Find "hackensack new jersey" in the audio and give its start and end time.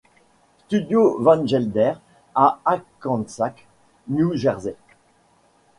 2.65-4.73